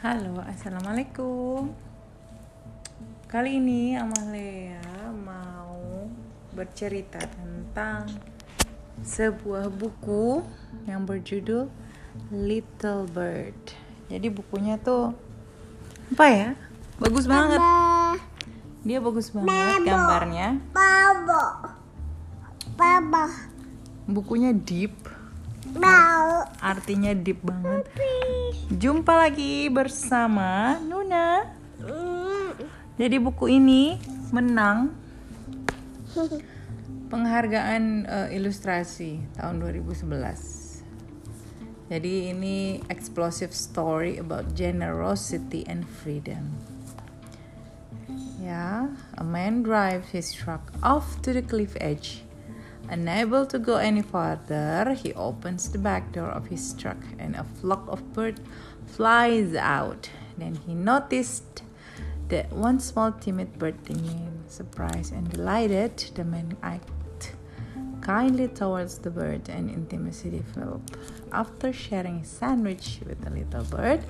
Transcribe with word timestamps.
Halo, 0.00 0.40
assalamualaikum. 0.48 1.76
Kali 3.28 3.60
ini 3.60 4.00
Amalia 4.00 4.80
mau 5.12 6.08
bercerita 6.56 7.20
tentang 7.20 8.08
sebuah 9.04 9.68
buku 9.68 10.40
yang 10.88 11.04
berjudul 11.04 11.68
Little 12.32 13.12
Bird. 13.12 13.60
Jadi 14.08 14.32
bukunya 14.32 14.80
tuh 14.80 15.12
apa 16.16 16.26
ya? 16.32 16.50
Bagus 16.96 17.28
banget. 17.28 17.60
Dia 18.80 19.04
bagus 19.04 19.28
banget 19.36 19.84
gambarnya. 19.84 20.64
Babo. 20.72 21.76
Babo. 22.72 23.24
Bukunya 24.08 24.56
deep, 24.56 24.96
Bau. 25.76 26.39
Artinya 26.70 27.10
deep 27.10 27.42
banget. 27.42 27.90
Jumpa 28.70 29.26
lagi 29.26 29.66
bersama 29.66 30.78
Nuna. 30.78 31.42
Jadi 32.94 33.16
buku 33.18 33.50
ini 33.58 33.98
menang 34.30 34.94
penghargaan 37.10 38.06
eh, 38.06 38.36
ilustrasi 38.38 39.34
tahun 39.34 39.58
2011. 39.58 40.70
Jadi 41.90 42.30
ini 42.30 42.78
explosive 42.86 43.50
story 43.50 44.14
about 44.14 44.54
generosity 44.54 45.66
and 45.66 45.82
freedom. 45.82 46.54
Ya, 48.38 48.94
a 49.18 49.26
man 49.26 49.66
drives 49.66 50.14
his 50.14 50.30
truck 50.30 50.70
off 50.86 51.18
to 51.26 51.34
the 51.34 51.42
cliff 51.42 51.74
edge. 51.82 52.22
Unable 52.90 53.46
to 53.46 53.58
go 53.60 53.76
any 53.76 54.02
farther, 54.02 54.96
he 55.00 55.14
opens 55.14 55.70
the 55.70 55.78
back 55.78 56.10
door 56.10 56.28
of 56.28 56.48
his 56.48 56.74
truck 56.74 56.98
and 57.20 57.36
a 57.36 57.44
flock 57.44 57.84
of 57.86 58.12
birds 58.12 58.40
flies 58.84 59.54
out. 59.54 60.10
Then 60.36 60.56
he 60.66 60.74
noticed 60.74 61.62
that 62.28 62.52
one 62.52 62.80
small 62.80 63.12
timid 63.12 63.60
bird 63.60 63.76
remained. 63.88 64.50
Surprised 64.50 65.12
and 65.12 65.30
delighted, 65.30 65.96
the 66.16 66.24
man 66.24 66.56
acted 66.64 66.90
kindly 68.00 68.48
towards 68.48 68.98
the 68.98 69.10
bird 69.10 69.48
and 69.48 69.70
intimacy 69.70 70.30
developed. 70.30 70.96
After 71.30 71.72
sharing 71.72 72.18
his 72.18 72.28
sandwich 72.28 72.98
with 73.06 73.20
the 73.22 73.30
little 73.30 73.62
bird, 73.62 74.02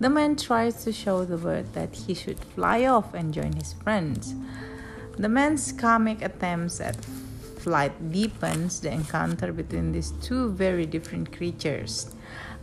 the 0.00 0.10
man 0.10 0.34
tries 0.34 0.82
to 0.82 0.92
show 0.92 1.24
the 1.24 1.36
bird 1.36 1.72
that 1.74 1.94
he 1.94 2.14
should 2.14 2.40
fly 2.40 2.84
off 2.86 3.14
and 3.14 3.32
join 3.32 3.52
his 3.52 3.74
friends. 3.74 4.34
The 5.16 5.28
man's 5.28 5.70
comic 5.70 6.20
attempts 6.22 6.80
at 6.80 6.96
flight 7.58 8.12
deepens 8.12 8.80
the 8.80 8.92
encounter 8.92 9.52
between 9.52 9.92
these 9.92 10.12
two 10.22 10.50
very 10.52 10.86
different 10.86 11.36
creatures. 11.36 12.14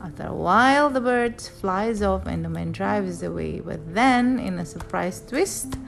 After 0.00 0.28
a 0.28 0.34
while, 0.34 0.90
the 0.90 1.00
bird 1.00 1.40
flies 1.40 2.02
off 2.02 2.26
and 2.26 2.44
the 2.44 2.48
man 2.48 2.72
drives 2.72 3.22
away. 3.22 3.60
But 3.60 3.94
then, 3.94 4.38
in 4.38 4.58
a 4.58 4.66
surprise 4.66 5.24
twist, 5.24 5.80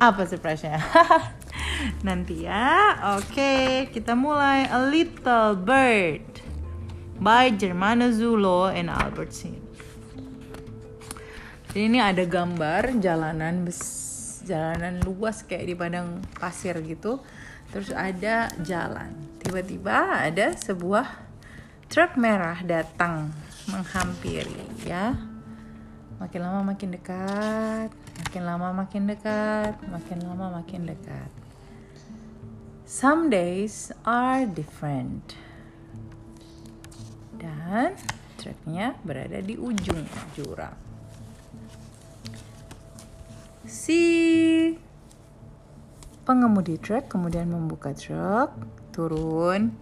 apa 0.00 0.26
surprise-nya? 0.26 0.80
Nanti 2.06 2.48
ya. 2.48 2.96
Oke, 3.20 3.86
kita 3.94 4.16
mulai. 4.16 4.66
A 4.66 4.82
Little 4.88 5.60
Bird 5.60 6.26
by 7.20 7.52
Germano 7.52 8.08
Zulo 8.10 8.72
and 8.72 8.88
Albert 8.88 9.36
Sin. 9.36 9.60
Jadi 11.70 11.86
ini 11.86 12.02
ada 12.02 12.26
gambar 12.26 12.98
jalanan 12.98 13.62
bes 13.62 13.78
jalanan 14.42 14.98
luas 15.06 15.46
kayak 15.46 15.70
di 15.70 15.74
padang 15.78 16.18
pasir 16.34 16.74
gitu. 16.82 17.22
Terus 17.70 17.90
ada 17.94 18.50
jalan. 18.66 19.14
Tiba-tiba 19.40 20.26
ada 20.26 20.52
sebuah 20.58 21.06
truk 21.90 22.18
merah 22.18 22.58
datang 22.62 23.30
menghampiri 23.70 24.66
ya. 24.82 25.14
Makin 26.20 26.40
lama 26.44 26.60
makin 26.74 26.92
dekat, 26.92 27.90
makin 28.20 28.42
lama 28.44 28.68
makin 28.76 29.08
dekat, 29.08 29.74
makin 29.88 30.18
lama 30.20 30.60
makin 30.60 30.84
dekat. 30.84 31.30
Some 32.84 33.30
days 33.30 33.94
are 34.02 34.44
different. 34.44 35.38
Dan 37.40 37.96
truknya 38.36 38.98
berada 39.00 39.40
di 39.40 39.56
ujung 39.56 40.04
jurang. 40.36 40.76
Si 43.64 44.19
pengemudi 46.30 46.78
truk 46.78 47.10
kemudian 47.10 47.50
membuka 47.50 47.90
truk, 47.90 48.54
turun, 48.94 49.74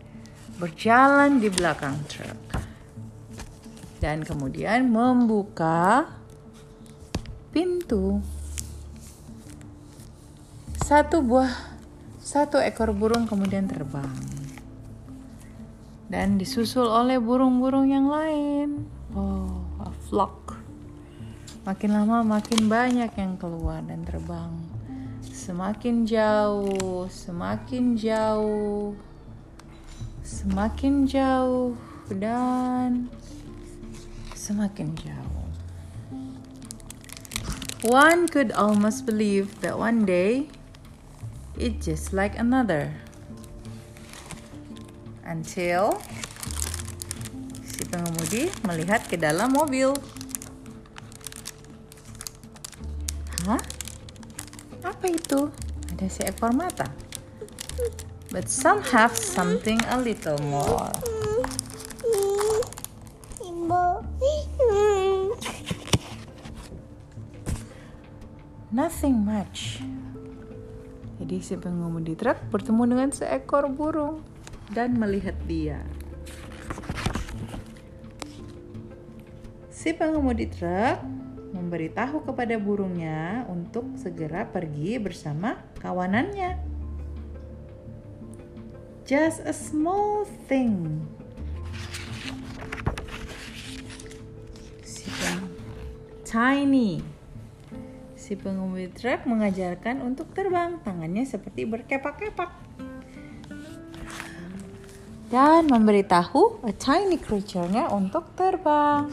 berjalan 0.56 1.36
di 1.44 1.52
belakang 1.52 2.00
truk. 2.08 2.40
Dan 4.00 4.24
kemudian 4.24 4.88
membuka 4.88 6.08
pintu. 7.52 8.24
Satu 10.80 11.20
buah 11.20 11.52
satu 12.24 12.56
ekor 12.64 12.96
burung 12.96 13.28
kemudian 13.28 13.68
terbang. 13.68 14.16
Dan 16.08 16.40
disusul 16.40 16.88
oleh 16.88 17.20
burung-burung 17.20 17.92
yang 17.92 18.08
lain. 18.08 18.88
Oh, 19.12 19.68
a 19.84 19.92
flock. 20.08 20.56
Makin 21.68 21.92
lama 21.92 22.24
makin 22.24 22.72
banyak 22.72 23.12
yang 23.12 23.36
keluar 23.36 23.84
dan 23.84 24.00
terbang. 24.08 24.67
Semakin 25.48 26.04
jauh, 26.04 27.08
semakin 27.08 27.96
jauh, 27.96 28.92
semakin 30.20 31.08
jauh, 31.08 31.72
dan 32.12 33.08
semakin 34.36 34.92
jauh. 34.92 35.48
One 37.80 38.28
could 38.28 38.52
almost 38.52 39.08
believe 39.08 39.64
that 39.64 39.80
one 39.80 40.04
day 40.04 40.52
it's 41.56 41.80
just 41.88 42.12
like 42.12 42.36
another. 42.36 42.92
Until 45.24 45.96
si 47.64 47.88
pengemudi 47.88 48.52
melihat 48.68 49.08
ke 49.08 49.16
dalam 49.16 49.56
mobil. 49.56 49.96
Hah? 53.48 53.77
Apa 54.98 55.14
itu? 55.14 55.46
Ada 55.94 56.10
seekor 56.10 56.50
mata. 56.50 56.90
But 58.34 58.50
some 58.50 58.82
have 58.90 59.14
something 59.14 59.78
a 59.86 60.02
little 60.02 60.34
more. 60.42 60.90
Nothing 68.74 69.22
much. 69.22 69.78
Jadi 71.22 71.46
si 71.46 71.54
pengemudi 71.54 72.18
truk 72.18 72.50
bertemu 72.50 72.82
dengan 72.90 73.08
seekor 73.14 73.70
burung 73.70 74.26
dan 74.74 74.98
melihat 74.98 75.38
dia. 75.46 75.78
Si 79.70 79.94
pengemudi 79.94 80.50
truk 80.50 81.17
memberitahu 81.52 82.24
kepada 82.28 82.60
burungnya 82.60 83.48
untuk 83.48 83.96
segera 83.96 84.44
pergi 84.44 85.00
bersama 85.00 85.56
kawanannya. 85.80 86.60
Just 89.08 89.40
a 89.48 89.56
small 89.56 90.28
thing. 90.46 91.00
Si 94.84 95.08
peng- 95.08 95.52
tiny. 96.28 97.00
Si 98.12 98.36
pengemudi 98.36 98.92
truk 98.92 99.24
mengajarkan 99.24 100.04
untuk 100.04 100.28
terbang, 100.36 100.76
tangannya 100.84 101.24
seperti 101.24 101.64
berkepak-kepak. 101.64 102.52
Dan 105.32 105.72
memberitahu 105.72 106.60
a 106.68 106.72
tiny 106.76 107.16
creature-nya 107.16 107.88
untuk 107.88 108.28
terbang. 108.36 109.08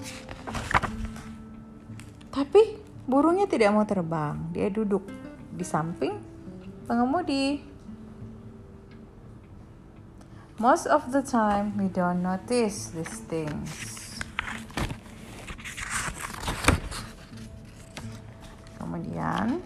Tapi 2.36 2.76
burungnya 3.08 3.48
tidak 3.48 3.72
mau 3.72 3.88
terbang. 3.88 4.36
Dia 4.52 4.68
duduk 4.68 5.08
di 5.56 5.64
samping 5.64 6.20
pengemudi. 6.84 7.64
Most 10.60 10.92
of 10.92 11.16
the 11.16 11.24
time 11.24 11.80
we 11.80 11.88
don't 11.88 12.20
notice 12.20 12.92
these 12.92 13.24
things. 13.32 13.72
Kemudian 18.84 19.64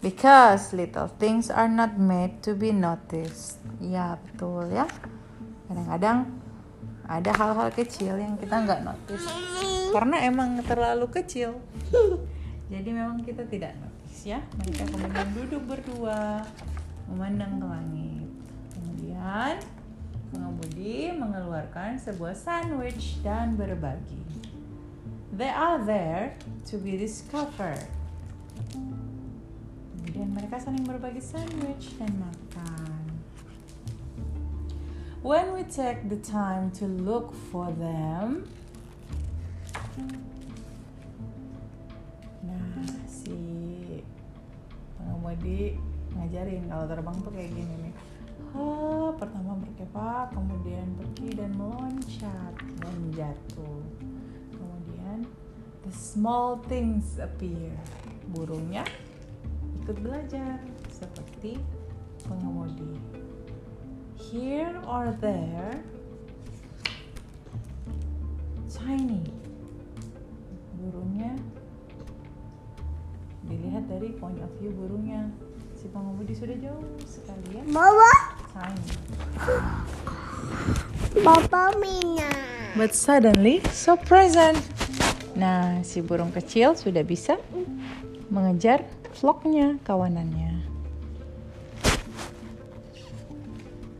Because 0.00 0.72
little 0.72 1.12
things 1.20 1.52
are 1.52 1.68
not 1.68 1.96
made 1.96 2.40
to 2.44 2.52
be 2.52 2.72
noticed. 2.72 3.60
Ya 3.80 4.20
betul 4.20 4.68
ya. 4.72 4.84
Kadang-kadang 5.68 6.28
ada 7.08 7.30
hal-hal 7.32 7.68
kecil 7.72 8.20
yang 8.20 8.36
kita 8.36 8.60
nggak 8.60 8.80
notice 8.84 9.24
karena 9.90 10.16
emang 10.24 10.62
terlalu 10.62 11.10
kecil. 11.10 11.58
Jadi 12.72 12.90
memang 12.94 13.18
kita 13.26 13.42
tidak 13.50 13.74
notice 13.82 14.30
ya. 14.30 14.38
Mereka 14.62 14.86
kemudian 14.94 15.28
duduk 15.34 15.62
berdua 15.66 16.46
memandang 17.10 17.58
ke 17.58 17.66
langit. 17.66 18.28
Kemudian 18.78 19.54
pengemudi 20.30 21.10
mengeluarkan 21.10 21.98
sebuah 21.98 22.38
sandwich 22.38 23.18
dan 23.26 23.58
berbagi. 23.58 24.22
They 25.34 25.50
are 25.50 25.82
there 25.82 26.38
to 26.70 26.78
be 26.78 26.94
discovered. 26.94 27.82
Kemudian 29.98 30.30
mereka 30.30 30.62
saling 30.62 30.86
berbagi 30.86 31.22
sandwich 31.22 31.98
dan 31.98 32.14
makan. 32.18 33.02
When 35.20 35.52
we 35.52 35.68
take 35.68 36.08
the 36.08 36.16
time 36.22 36.72
to 36.80 36.88
look 36.88 37.36
for 37.52 37.68
them, 37.76 38.48
nah 42.40 42.84
si 43.04 43.36
pengemudi 44.96 45.76
ngajarin 46.16 46.66
kalau 46.66 46.84
terbang 46.90 47.16
tuh 47.22 47.32
kayak 47.32 47.52
gini 47.54 47.74
nih. 47.88 47.94
Ha, 48.50 49.14
pertama 49.14 49.54
berkepak, 49.62 50.34
kemudian 50.34 50.86
pergi 50.98 51.28
dan 51.38 51.54
meloncat 51.54 52.54
dan 52.82 52.96
jatuh. 53.14 53.82
Kemudian 54.50 55.22
the 55.86 55.92
small 55.94 56.58
things 56.66 57.22
appear. 57.22 57.70
Burungnya 58.34 58.82
ikut 59.82 60.02
belajar 60.02 60.58
seperti 60.90 61.62
pengemudi. 62.26 62.98
Here 64.18 64.78
or 64.86 65.14
there, 65.18 65.82
tiny. 68.70 69.39
Dari 74.00 74.16
point 74.16 74.40
of 74.40 74.48
view 74.56 74.72
burungnya. 74.72 75.28
Si 75.76 75.84
pengemudi 75.92 76.32
sudah 76.32 76.56
jauh 76.56 76.80
sekali 77.04 77.60
ya. 77.60 77.62
Baba. 77.68 78.12
Tiny. 78.56 78.84
Baba 81.20 81.76
Mina. 81.76 82.32
But 82.80 82.96
suddenly 82.96 83.60
so 83.76 84.00
present. 84.00 84.56
Nah, 85.36 85.84
si 85.84 86.00
burung 86.00 86.32
kecil 86.32 86.80
sudah 86.80 87.04
bisa 87.04 87.36
mengejar 88.32 88.88
vlognya 89.20 89.76
kawanannya. 89.84 90.64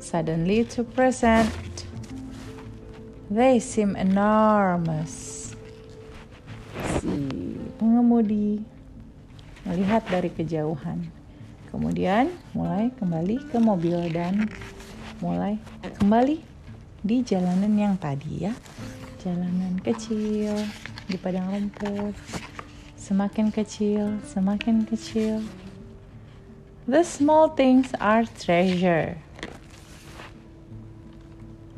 Suddenly 0.00 0.64
to 0.72 0.80
present. 0.96 1.52
They 3.28 3.60
seem 3.60 4.00
enormous. 4.00 5.52
Si 6.98 7.14
pengemudi 7.76 8.64
melihat 9.64 10.04
dari 10.08 10.32
kejauhan. 10.32 11.10
Kemudian 11.70 12.34
mulai 12.50 12.90
kembali 12.98 13.46
ke 13.50 13.58
mobil 13.62 14.10
dan 14.10 14.50
mulai 15.22 15.60
kembali 16.02 16.42
di 17.00 17.16
jalanan 17.22 17.72
yang 17.78 17.94
tadi 17.94 18.50
ya. 18.50 18.54
Jalanan 19.22 19.78
kecil 19.84 20.56
di 21.06 21.16
padang 21.20 21.52
rumput. 21.52 22.16
Semakin 22.96 23.48
kecil, 23.50 24.20
semakin 24.26 24.84
kecil. 24.84 25.44
The 26.90 27.06
small 27.06 27.52
things 27.54 27.94
are 28.02 28.26
treasure. 28.26 29.20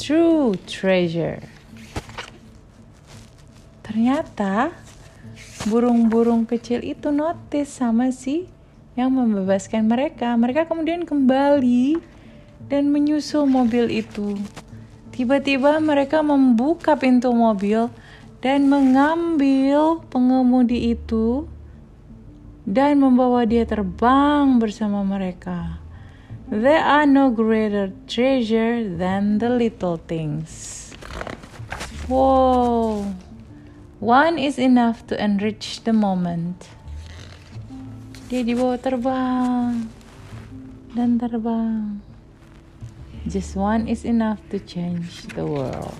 True 0.00 0.58
treasure. 0.66 1.46
Ternyata 3.86 4.72
burung-burung 5.68 6.48
kecil 6.48 6.82
itu 6.82 7.14
notice 7.14 7.70
sama 7.70 8.10
si 8.10 8.50
yang 8.98 9.14
membebaskan 9.14 9.86
mereka. 9.86 10.34
Mereka 10.34 10.66
kemudian 10.66 11.06
kembali 11.06 11.98
dan 12.66 12.90
menyusul 12.90 13.46
mobil 13.46 13.88
itu. 13.92 14.38
Tiba-tiba 15.12 15.76
mereka 15.78 16.24
membuka 16.24 16.96
pintu 16.96 17.30
mobil 17.36 17.92
dan 18.40 18.66
mengambil 18.66 20.02
pengemudi 20.08 20.96
itu 20.96 21.46
dan 22.64 22.98
membawa 22.98 23.44
dia 23.44 23.68
terbang 23.68 24.56
bersama 24.56 25.04
mereka. 25.04 25.82
There 26.52 26.80
are 26.80 27.08
no 27.08 27.32
greater 27.32 27.92
treasure 28.04 28.84
than 28.84 29.40
the 29.40 29.48
little 29.48 29.96
things. 29.96 30.92
Wow, 32.10 33.08
one 34.02 34.34
is 34.34 34.58
enough 34.58 35.06
to 35.06 35.14
enrich 35.14 35.86
the 35.86 35.94
moment. 35.94 36.66
Dia 38.26 38.42
dibawa 38.42 38.74
terbang 38.74 39.86
dan 40.90 41.22
terbang. 41.22 42.02
Just 43.30 43.54
one 43.54 43.86
is 43.86 44.02
enough 44.02 44.42
to 44.50 44.58
change 44.58 45.30
the 45.38 45.46
world. 45.46 45.94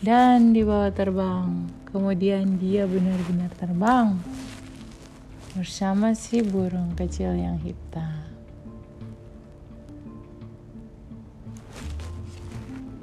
Dan 0.00 0.56
dibawa 0.56 0.88
terbang. 0.88 1.68
Kemudian 1.92 2.56
dia 2.56 2.88
benar-benar 2.88 3.52
terbang 3.60 4.16
bersama 5.52 6.16
si 6.16 6.40
burung 6.40 6.96
kecil 6.96 7.36
yang 7.36 7.60
hitam. 7.60 8.24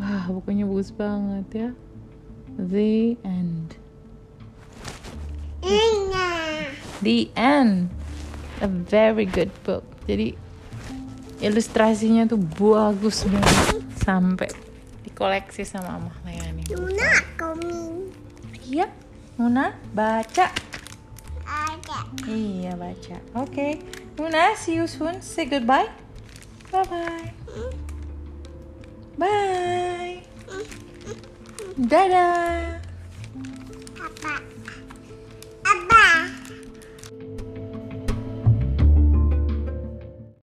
Wah, 0.02 0.26
bukunya 0.34 0.66
bagus 0.66 0.90
banget 0.90 1.48
ya. 1.54 1.70
The 2.58 3.18
end. 3.26 3.76
The 7.02 7.30
end. 7.36 7.90
A 8.62 8.68
very 8.70 9.26
good 9.26 9.52
book. 9.66 9.84
Jadi 10.08 10.38
ilustrasinya 11.44 12.24
tuh 12.24 12.40
bagus 12.40 13.28
banget 13.28 13.84
sampai 14.00 14.50
dikoleksi 15.04 15.68
sama 15.68 16.00
Mama 16.00 16.16
Leani. 16.24 16.64
Luna 16.72 17.12
coming. 17.36 18.08
Iya, 18.64 18.88
Nuna 19.36 19.76
baca. 19.92 20.48
Ada. 21.44 22.00
Iya 22.24 22.80
baca. 22.80 23.18
Oke, 23.36 23.84
Nuna 24.16 24.56
see 24.56 24.80
you 24.80 24.88
soon. 24.88 25.20
Say 25.20 25.44
goodbye. 25.44 25.92
Bye 26.72 26.88
bye. 26.88 27.30
Bye. 29.20 30.80
Dadah. 31.74 32.78
Papa. 33.98 34.38